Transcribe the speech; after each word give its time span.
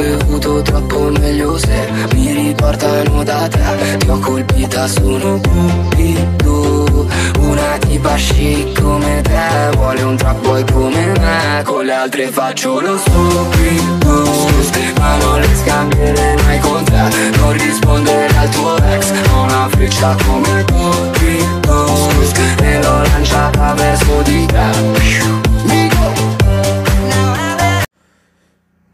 bevuto 0.00 0.62
troppo 0.62 1.10
meglio 1.10 1.58
se 1.58 1.88
mi 2.14 2.32
riportano 2.32 3.22
da 3.22 3.48
te. 3.48 3.96
Ti 3.98 4.08
ho 4.08 4.18
colpita, 4.18 4.86
sono 4.88 5.40
cupido 5.40 7.06
Una 7.40 7.78
tipa 7.78 8.14
chic 8.14 8.80
come 8.80 9.20
te. 9.22 9.76
Vuole 9.76 10.02
un 10.02 10.16
trap 10.16 10.42
boy 10.42 10.64
come 10.72 11.12
me 11.18 11.62
Con 11.64 11.84
le 11.84 11.92
altre 11.92 12.28
faccio 12.28 12.80
lo 12.80 12.96
stupido 12.96 13.69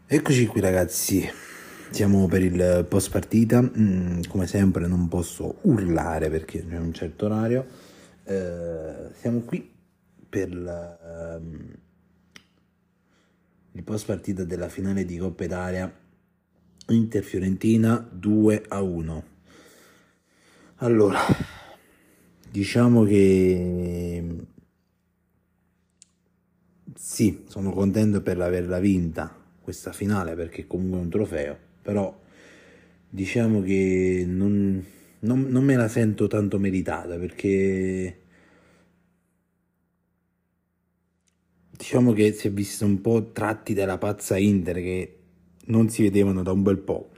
Eccoci 0.09 0.45
qui 0.45 0.61
ragazzi, 0.61 1.29
siamo 1.89 2.27
per 2.27 2.41
il 2.41 2.85
post 2.87 3.11
partita, 3.11 3.61
mm, 3.61 4.21
come 4.29 4.47
sempre 4.47 4.87
non 4.87 5.09
posso 5.09 5.57
urlare 5.63 6.29
perché 6.29 6.65
c'è 6.65 6.77
un 6.77 6.93
certo 6.93 7.25
orario, 7.25 7.65
eh, 8.23 9.09
siamo 9.19 9.41
qui 9.41 9.69
per 10.29 10.55
la, 10.55 11.37
um, 11.41 11.75
il 13.73 13.83
post 13.83 14.05
partita 14.05 14.45
della 14.45 14.69
finale 14.69 15.03
di 15.03 15.17
Coppa 15.17 15.43
Italia 15.43 15.93
Inter-Fiorentina 16.87 17.97
2 18.09 18.63
a 18.69 18.81
1. 18.81 19.23
Allora, 20.75 21.19
diciamo 22.49 23.03
che 23.03 24.37
sì, 26.95 27.43
sono 27.49 27.71
contento 27.73 28.21
per 28.21 28.39
averla 28.39 28.79
vinta 28.79 29.45
questa 29.67 29.91
finale 29.91 30.33
perché 30.33 30.65
comunque 30.65 30.97
è 30.97 31.01
un 31.01 31.09
trofeo, 31.09 31.57
però 31.81 32.17
diciamo 33.09 33.61
che 33.61 34.23
non, 34.25 34.81
non, 35.19 35.41
non 35.41 35.63
me 35.65 35.75
la 35.75 35.89
sento 35.89 36.27
tanto 36.27 36.57
meritata 36.57 37.17
perché 37.17 38.21
diciamo 41.69 42.13
che 42.13 42.31
si 42.31 42.47
è 42.47 42.51
visto 42.51 42.85
un 42.85 43.01
po' 43.01 43.33
tratti 43.33 43.73
dalla 43.73 43.97
pazza 43.97 44.37
Inter 44.37 44.75
che 44.75 45.17
non 45.65 45.89
si 45.89 46.03
vedevano 46.03 46.43
da 46.43 46.53
un 46.53 46.63
bel 46.63 46.77
po'. 46.77 47.11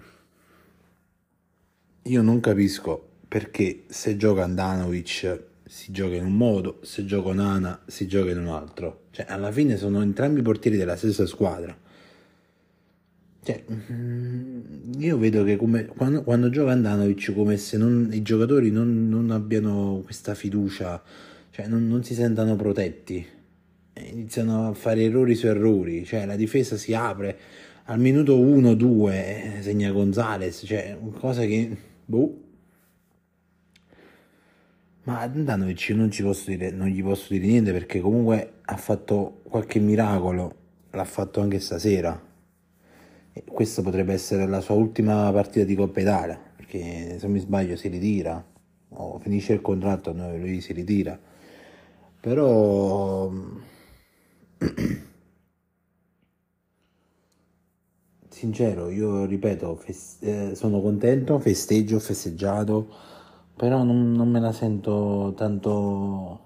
Io 2.01 2.21
non 2.23 2.39
capisco 2.39 3.09
perché 3.27 3.83
se 3.89 4.17
gioca 4.17 4.41
Andanovic 4.41 5.43
si 5.65 5.91
gioca 5.91 6.15
in 6.15 6.25
un 6.25 6.35
modo, 6.35 6.79
se 6.81 7.05
gioca 7.05 7.31
Nana 7.31 7.79
si 7.85 8.07
gioca 8.07 8.31
in 8.31 8.39
un 8.39 8.47
altro. 8.47 9.03
Cioè, 9.11 9.27
alla 9.29 9.51
fine 9.51 9.77
sono 9.77 10.01
entrambi 10.01 10.41
portieri 10.41 10.77
della 10.77 10.95
stessa 10.95 11.27
squadra. 11.27 11.77
Cioè, 13.41 13.63
mm, 13.71 14.99
io 14.99 15.17
vedo 15.17 15.43
che 15.43 15.55
come, 15.55 15.85
quando, 15.85 16.23
quando 16.23 16.49
gioca 16.49 16.71
Andanovic 16.71 17.33
come 17.33 17.57
se 17.57 17.77
non, 17.77 18.09
i 18.11 18.21
giocatori 18.21 18.69
non, 18.69 19.07
non, 19.07 19.31
abbiano 19.31 20.01
questa 20.03 20.35
fiducia, 20.35 21.01
cioè 21.49 21.67
non, 21.67 21.87
non 21.87 22.03
si 22.03 22.13
sentano 22.13 22.55
protetti, 22.55 23.25
iniziano 23.93 24.67
a 24.67 24.73
fare 24.73 25.03
errori 25.03 25.35
su 25.35 25.47
errori, 25.47 26.03
cioè 26.05 26.25
la 26.25 26.35
difesa 26.35 26.75
si 26.75 26.93
apre. 26.93 27.37
Al 27.85 27.99
minuto 27.99 28.37
1-2, 28.37 29.11
eh, 29.11 29.57
segna 29.61 29.91
Gonzales, 29.91 30.63
cioè 30.65 30.97
cosa 31.17 31.43
che... 31.45 31.75
Boh. 32.05 32.43
Ma 35.03 35.21
Andanovic 35.21 35.89
non, 35.91 36.11
ci 36.11 36.21
posso 36.21 36.51
dire, 36.51 36.69
non 36.69 36.87
gli 36.87 37.01
posso 37.01 37.33
dire 37.33 37.47
niente 37.47 37.71
perché 37.71 37.99
comunque 37.99 38.53
ha 38.61 38.77
fatto 38.77 39.41
qualche 39.43 39.79
miracolo, 39.79 40.55
l'ha 40.91 41.05
fatto 41.05 41.41
anche 41.41 41.59
stasera 41.59 42.27
questa 43.47 43.81
potrebbe 43.81 44.13
essere 44.13 44.47
la 44.47 44.61
sua 44.61 44.75
ultima 44.75 45.31
partita 45.31 45.65
di 45.65 45.75
Coppa 45.75 45.99
Italia, 46.01 46.39
perché 46.55 47.17
se 47.17 47.25
non 47.25 47.31
mi 47.33 47.39
sbaglio 47.39 47.75
si 47.75 47.87
ritira, 47.87 48.43
o 48.89 49.19
finisce 49.19 49.53
il 49.53 49.61
contratto, 49.61 50.13
no, 50.13 50.35
lui 50.37 50.61
si 50.61 50.73
ritira. 50.73 51.19
Però 52.21 53.29
sincero, 58.29 58.89
io 58.89 59.25
ripeto, 59.25 59.75
fest- 59.75 60.23
eh, 60.23 60.55
sono 60.55 60.81
contento, 60.81 61.39
festeggio, 61.39 61.99
festeggiato, 61.99 62.87
però 63.55 63.83
non, 63.83 64.11
non 64.13 64.29
me 64.29 64.39
la 64.39 64.51
sento 64.51 65.33
tanto 65.35 66.39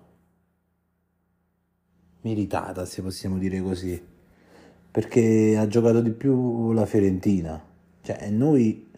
meritata, 2.21 2.85
se 2.85 3.01
possiamo 3.01 3.37
dire 3.37 3.61
così 3.61 4.12
perché 4.93 5.57
ha 5.57 5.65
giocato 5.65 6.01
di 6.01 6.11
più 6.11 6.71
la 6.71 6.85
Fiorentina. 6.85 7.59
Cioè, 8.03 8.29
noi 8.29 8.91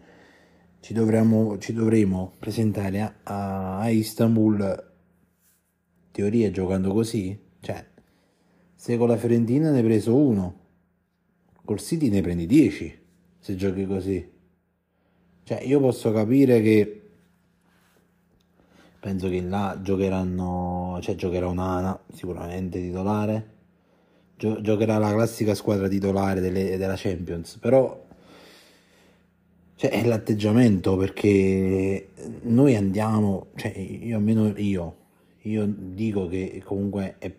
ci, 0.81 0.93
dovremmo, 0.93 1.57
ci 1.57 1.71
dovremo 1.71 2.33
presentare 2.37 3.19
a, 3.23 3.79
a 3.79 3.89
Istanbul, 3.89 4.91
teoria 6.11 6.51
giocando 6.51 6.91
così. 6.91 7.39
Cioè, 7.61 7.87
se 8.75 8.97
con 8.97 9.07
la 9.07 9.15
Fiorentina 9.15 9.71
ne 9.71 9.77
hai 9.77 9.83
preso 9.85 10.17
uno, 10.17 10.59
col 11.63 11.79
City 11.79 12.09
ne 12.09 12.19
prendi 12.19 12.45
10 12.45 12.99
se 13.39 13.55
giochi 13.55 13.85
così. 13.85 14.31
Cioè, 15.43 15.61
io 15.61 15.79
posso 15.79 16.11
capire 16.11 16.61
che 16.61 17.09
penso 18.99 19.29
che 19.29 19.39
là 19.39 19.79
giocheranno, 19.81 20.99
cioè 21.01 21.15
giocherà 21.15 21.47
un'Ana 21.47 21.97
sicuramente 22.11 22.81
titolare 22.81 23.53
Gio- 24.37 24.61
giocherà 24.61 24.97
la 24.97 25.11
classica 25.13 25.55
squadra 25.55 25.87
titolare 25.87 26.41
delle, 26.41 26.77
della 26.77 26.95
Champions, 26.97 27.57
però 27.57 28.05
cioè, 29.75 29.91
è 29.91 30.05
l'atteggiamento 30.05 30.95
perché 30.97 32.09
noi 32.43 32.75
andiamo, 32.75 33.47
cioè 33.55 33.77
io 33.77 34.17
almeno 34.17 34.53
io, 34.57 34.95
io 35.41 35.65
dico 35.67 36.27
che 36.27 36.61
comunque, 36.63 37.15
è, 37.19 37.31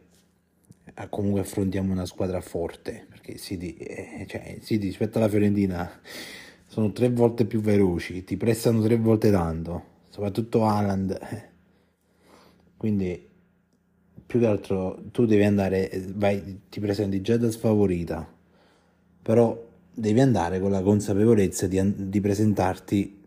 comunque 1.08 1.40
affrontiamo 1.40 1.92
una 1.92 2.06
squadra 2.06 2.40
forte, 2.40 3.06
perché 3.08 3.36
City, 3.38 3.74
eh, 3.74 4.26
cioè, 4.28 4.58
City 4.62 4.86
rispetto 4.86 5.18
alla 5.18 5.28
Fiorentina 5.28 5.90
sono 6.66 6.92
tre 6.92 7.10
volte 7.10 7.46
più 7.46 7.60
veloci, 7.60 8.24
ti 8.24 8.36
prestano 8.36 8.82
tre 8.82 8.96
volte 8.96 9.30
tanto, 9.30 9.84
soprattutto 10.10 10.64
Haaland, 10.66 11.18
quindi 12.76 13.28
più 14.26 14.40
che 14.40 14.46
altro 14.46 14.98
tu 15.12 15.24
devi 15.24 15.44
andare, 15.44 15.90
vai, 16.14 16.62
ti 16.68 16.80
presenti 16.80 17.20
già 17.20 17.36
da 17.36 17.50
sfavorita, 17.50 18.28
però 19.22 19.64
devi 19.94 20.20
andare 20.20 20.60
con 20.60 20.70
la 20.72 20.82
consapevolezza 20.82 21.66
di, 21.68 21.80
di 22.08 22.20
presentarti 22.20 23.24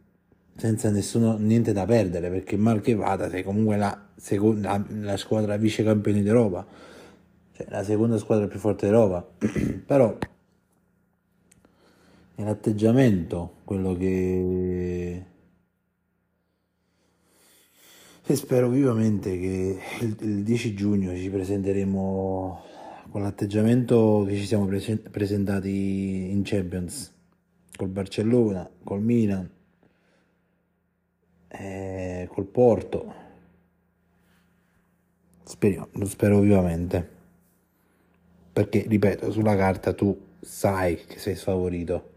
senza 0.56 0.90
nessuno, 0.90 1.38
niente 1.38 1.72
da 1.72 1.86
perdere, 1.86 2.30
perché 2.30 2.58
mal 2.58 2.82
che 2.82 2.94
vada 2.94 3.30
sei 3.30 3.44
comunque 3.44 3.78
la, 3.78 4.08
seconda, 4.16 4.84
la, 4.90 5.16
squadra 5.16 5.56
vice 5.56 5.84
campione 5.84 6.22
d'Europa, 6.22 6.66
cioè 7.56 7.66
la 7.70 7.84
seconda 7.84 8.18
squadra 8.18 8.48
più 8.48 8.60
forte 8.60 8.88
d'Europa, 8.88 9.26
però 9.86 10.18
è 12.36 12.44
l'atteggiamento 12.44 13.54
quello 13.64 13.96
che 13.96 15.24
e 18.32 18.36
spero 18.36 18.70
vivamente 18.70 19.40
che 19.40 19.80
il, 20.02 20.16
il 20.20 20.44
10 20.44 20.76
giugno 20.76 21.16
ci 21.16 21.32
presenteremo 21.32 22.62
con 23.10 23.24
l'atteggiamento 23.24 24.24
che 24.28 24.36
ci 24.36 24.46
siamo 24.46 24.68
prese- 24.68 25.00
presentati 25.00 26.30
in 26.30 26.44
Champions 26.44 27.12
col 27.76 27.88
Barcellona, 27.88 28.70
col 28.84 29.02
Milan, 29.02 29.50
eh, 31.48 32.30
col 32.32 32.46
Porto. 32.46 33.14
Speriamo, 35.44 35.88
lo 35.94 36.06
spero 36.06 36.40
vivamente. 36.40 37.10
Perché, 38.54 38.86
ripeto, 38.88 39.32
sulla 39.32 39.56
carta 39.56 39.94
tu 39.94 40.16
sai 40.40 41.04
che 41.08 41.18
sei 41.18 41.36
sfavorito, 41.36 42.12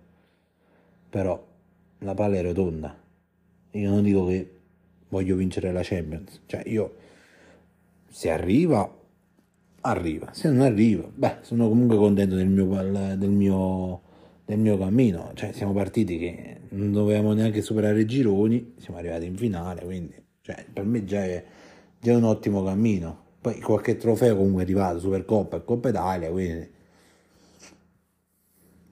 però 1.09 1.43
la 2.01 2.13
palla 2.13 2.37
è 2.37 2.43
rotonda. 2.43 2.95
Io 3.71 3.89
non 3.89 4.03
dico 4.03 4.27
che 4.27 4.61
voglio 5.13 5.37
vincere 5.37 5.73
la 5.73 5.83
Champions. 5.83 6.41
Cioè 6.47 6.63
io, 6.67 6.95
se 8.09 8.31
arriva, 8.31 8.91
arriva. 9.83 10.33
Se 10.33 10.49
non 10.49 10.63
arriva, 10.63 11.07
beh, 11.13 11.39
sono 11.43 11.69
comunque 11.69 11.97
contento 11.97 12.35
del 12.35 12.49
mio, 12.49 12.67
del 13.17 13.31
mio, 13.31 14.01
del 14.45 14.59
mio 14.59 14.79
cammino. 14.79 15.33
Cioè 15.35 15.53
siamo 15.53 15.73
partiti 15.73 16.19
che 16.19 16.61
non 16.71 16.93
dovevamo 16.93 17.35
neanche 17.35 17.61
superare 17.61 18.01
i 18.01 18.07
gironi, 18.07 18.75
siamo 18.79 18.99
arrivati 18.99 19.27
in 19.27 19.37
finale, 19.37 19.85
quindi 19.85 20.15
cioè, 20.41 20.65
per 20.73 20.85
me 20.85 21.05
già 21.05 21.23
è, 21.23 21.45
già 22.01 22.17
un 22.17 22.25
ottimo 22.25 22.63
cammino. 22.65 23.21
Poi 23.43 23.61
qualche 23.61 23.97
trofeo 23.97 24.37
comunque 24.37 24.63
è 24.63 24.65
arrivato, 24.65 24.99
Supercoppa 24.99 25.59
e 25.59 25.65
Coppa 25.65 25.89
Italia, 25.91 26.31
quindi... 26.31 26.71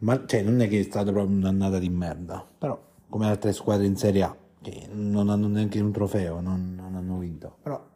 Ma 0.02 0.25
cioè, 0.26 0.43
non 0.43 0.61
è 0.61 0.69
che 0.69 0.81
è 0.81 0.82
stata 0.82 1.12
proprio 1.12 1.37
un'annata 1.37 1.78
di 1.78 1.88
merda, 1.88 2.44
però 2.58 2.88
come 3.08 3.26
altre 3.26 3.52
squadre 3.52 3.87
in 3.87 3.96
Serie 3.96 4.23
A 4.23 4.37
che 4.62 4.89
non 4.91 5.29
hanno 5.29 5.49
neanche 5.49 5.81
un 5.81 5.93
trofeo, 5.93 6.41
non, 6.41 6.75
non 6.75 6.95
hanno 6.95 7.19
vinto. 7.19 7.59
Però 7.62 7.89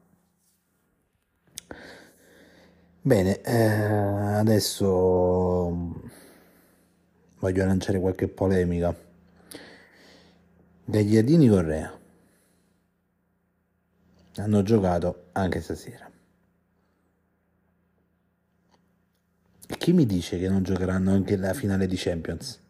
bene, 3.00 3.40
eh, 3.42 3.54
adesso 4.38 4.62
voglio 7.38 7.64
lanciare 7.66 8.00
qualche 8.00 8.28
polemica. 8.28 8.94
Gagliardini 10.86 11.48
Correa 11.48 11.98
hanno 14.36 14.62
giocato 14.62 15.28
anche 15.32 15.60
stasera. 15.60 16.10
E 19.66 19.76
chi 19.78 19.92
mi 19.92 20.04
dice 20.04 20.38
che 20.38 20.48
non 20.48 20.62
giocheranno 20.62 21.12
anche 21.12 21.36
la 21.36 21.54
finale 21.54 21.86
di 21.86 21.96
Champions? 21.96 22.60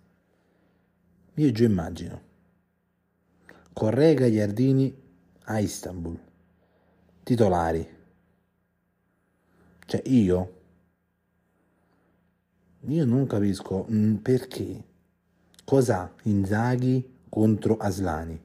Io 1.35 1.51
già 1.51 1.65
immagino. 1.65 2.33
Correa 3.75 4.15
Gagliardini 4.15 4.97
a 5.47 5.59
Istanbul, 5.59 6.17
titolari. 7.25 7.85
Cioè 9.85 10.01
io, 10.05 10.61
io 12.87 13.05
non 13.05 13.27
capisco 13.27 13.85
mm, 13.91 14.15
perché, 14.15 14.85
cosa 15.65 16.15
Inzaghi 16.23 17.17
contro 17.29 17.77
Aslani. 17.77 18.41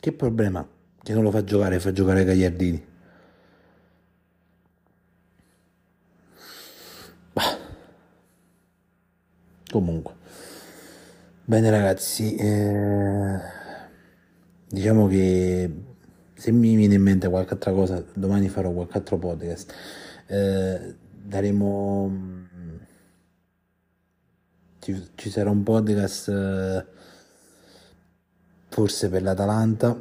Che 0.00 0.12
problema 0.12 0.66
che 1.02 1.12
non 1.12 1.22
lo 1.24 1.30
fa 1.30 1.44
giocare, 1.44 1.80
fa 1.80 1.92
giocare 1.92 2.24
Gagliardini. 2.24 2.86
Bah. 7.34 7.58
Comunque, 9.70 10.14
bene 11.44 11.70
ragazzi, 11.70 12.34
eh, 12.36 13.38
diciamo 14.68 15.06
che 15.06 15.70
se 16.34 16.50
mi 16.52 16.74
viene 16.76 16.94
in 16.94 17.02
mente 17.02 17.28
qualche 17.28 17.54
altra 17.54 17.72
cosa, 17.72 18.04
domani 18.14 18.48
farò 18.48 18.72
qualche 18.72 18.98
altro 18.98 19.18
podcast. 19.18 19.72
Eh, 20.26 20.94
daremo 21.12 22.42
ci, 24.84 25.10
ci, 25.14 25.30
sarà 25.30 25.48
un 25.50 25.62
podcast 25.62 26.28
eh, 26.28 26.86
forse 28.68 29.08
per 29.08 29.22
l'Atalanta 29.22 29.96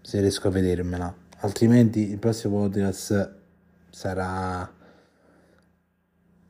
se 0.00 0.20
riesco 0.20 0.48
a 0.48 0.50
vedermela. 0.50 1.12
Altrimenti 1.38 2.10
il 2.10 2.18
prossimo 2.18 2.60
podcast 2.60 3.34
sarà 3.90 4.72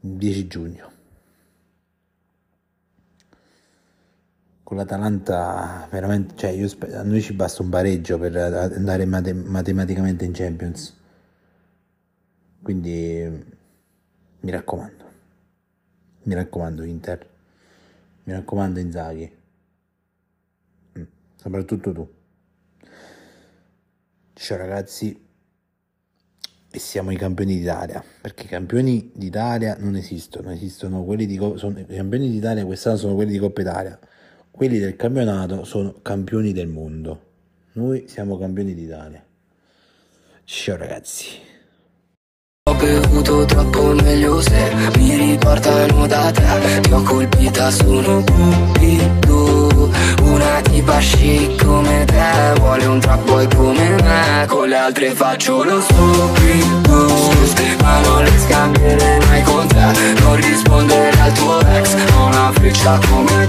il 0.00 0.10
10 0.10 0.46
giugno. 0.46 0.93
Con 4.64 4.78
l'Atalanta 4.78 5.86
veramente, 5.90 6.34
cioè 6.36 6.50
io, 6.50 6.68
a 6.94 7.02
noi 7.02 7.20
ci 7.20 7.34
basta 7.34 7.62
un 7.62 7.68
pareggio 7.68 8.18
per 8.18 8.34
andare 8.34 9.04
mate, 9.04 9.32
matematicamente 9.34 10.24
in 10.24 10.32
Champions. 10.32 10.96
Quindi 12.62 13.44
mi 14.40 14.50
raccomando. 14.50 15.04
Mi 16.22 16.34
raccomando 16.34 16.82
Inter. 16.82 17.28
Mi 18.24 18.32
raccomando 18.32 18.80
Inzaghi. 18.80 19.30
Mm, 20.98 21.02
soprattutto 21.36 21.92
tu. 21.92 22.12
Ciao 24.32 24.56
ragazzi, 24.56 25.24
e 26.74 26.78
siamo 26.80 27.12
i 27.12 27.16
campioni 27.16 27.56
d'Italia, 27.56 28.02
perché 28.20 28.46
i 28.46 28.48
campioni 28.48 29.12
d'Italia 29.14 29.76
non 29.78 29.94
esistono, 29.94 30.50
esistono 30.50 31.04
quelli 31.04 31.24
di 31.24 31.36
sono, 31.36 31.78
i 31.78 31.86
campioni 31.86 32.28
d'Italia 32.28 32.64
quest'anno 32.66 32.96
sono 32.96 33.14
quelli 33.14 33.30
di 33.30 33.38
Coppa 33.38 33.60
Italia, 33.60 33.96
quelli 34.56 34.78
del 34.78 34.94
campionato 34.94 35.64
sono 35.64 35.94
campioni 36.00 36.52
del 36.52 36.68
mondo. 36.68 37.20
Noi 37.72 38.04
siamo 38.06 38.38
campioni 38.38 38.72
d'Italia. 38.72 39.22
Ciao 40.44 40.76
ragazzi. 40.76 41.26
Ho 42.70 42.74
bevuto 42.76 43.44
troppo 43.44 43.92
meglio 43.94 44.40
se 44.40 44.72
mi 44.96 45.16
riportano 45.16 46.06
da 46.06 46.30
te 46.30 46.80
Ti 46.80 46.92
ho 46.92 47.02
colpita, 47.02 47.70
sono 47.70 48.24
cupido 48.24 49.90
Una 50.22 50.62
tipa 50.62 50.98
chic 50.98 51.62
come 51.62 52.06
te 52.06 52.58
Vuole 52.60 52.86
un 52.86 53.00
trap 53.00 53.22
boy 53.26 53.46
come 53.54 53.90
me 54.02 54.46
Con 54.48 54.68
le 54.68 54.76
altre 54.76 55.10
faccio 55.10 55.62
lo 55.62 55.78
stupido 55.82 57.06
Ma 57.82 58.00
non 58.00 58.24
le 58.24 58.38
scambierei 58.38 59.26
mai 59.26 59.42
con 59.42 59.66
te 59.66 60.20
Non 60.20 60.36
rispondere 60.36 61.20
al 61.20 61.32
tuo 61.34 61.60
ex 61.60 61.94
Ho 62.16 62.26
una 62.26 62.50
freccia 62.52 62.98
come 63.10 63.43